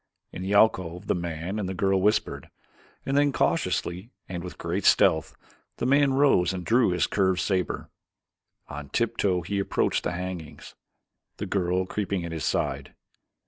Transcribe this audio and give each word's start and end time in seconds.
In 0.31 0.41
the 0.41 0.55
alcove 0.55 1.05
the 1.05 1.13
man 1.13 1.59
and 1.59 1.69
the 1.69 1.75
girl 1.75 2.01
whispered, 2.01 2.49
and 3.05 3.15
then 3.15 3.31
cautiously 3.31 4.09
and 4.27 4.43
with 4.43 4.57
great 4.57 4.83
stealth, 4.83 5.35
the 5.77 5.85
man 5.85 6.15
rose 6.15 6.53
and 6.53 6.65
drew 6.65 6.89
his 6.89 7.05
curved 7.05 7.39
saber. 7.39 7.87
On 8.67 8.89
tiptoe 8.89 9.41
he 9.41 9.59
approached 9.59 10.03
the 10.03 10.13
hangings, 10.13 10.73
the 11.37 11.45
girl 11.45 11.85
creeping 11.85 12.25
at 12.25 12.31
his 12.31 12.45
side. 12.45 12.95